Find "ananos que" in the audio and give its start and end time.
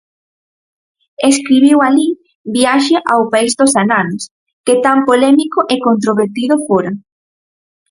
3.83-4.75